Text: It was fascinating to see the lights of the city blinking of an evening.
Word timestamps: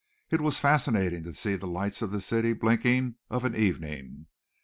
It 0.31 0.41
was 0.41 0.57
fascinating 0.57 1.21
to 1.25 1.35
see 1.35 1.55
the 1.55 1.67
lights 1.67 2.01
of 2.01 2.09
the 2.11 2.19
city 2.21 2.53
blinking 2.53 3.17
of 3.29 3.45
an 3.45 3.55
evening. 3.55 4.25